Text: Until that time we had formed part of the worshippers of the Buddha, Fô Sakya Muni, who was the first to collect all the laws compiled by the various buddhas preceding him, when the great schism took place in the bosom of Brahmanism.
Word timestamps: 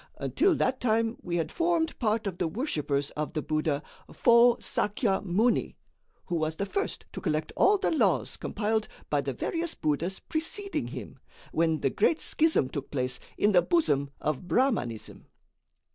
Until 0.17 0.55
that 0.55 0.79
time 0.79 1.15
we 1.21 1.35
had 1.35 1.51
formed 1.51 1.99
part 1.99 2.25
of 2.25 2.39
the 2.39 2.47
worshippers 2.47 3.11
of 3.11 3.33
the 3.33 3.41
Buddha, 3.43 3.83
Fô 4.09 4.59
Sakya 4.59 5.21
Muni, 5.23 5.77
who 6.25 6.37
was 6.37 6.55
the 6.55 6.65
first 6.65 7.05
to 7.13 7.21
collect 7.21 7.53
all 7.55 7.77
the 7.77 7.91
laws 7.91 8.35
compiled 8.35 8.87
by 9.11 9.21
the 9.21 9.31
various 9.33 9.75
buddhas 9.75 10.19
preceding 10.19 10.87
him, 10.87 11.19
when 11.51 11.81
the 11.81 11.91
great 11.91 12.19
schism 12.19 12.67
took 12.67 12.89
place 12.89 13.19
in 13.37 13.51
the 13.51 13.61
bosom 13.61 14.09
of 14.19 14.47
Brahmanism. 14.47 15.27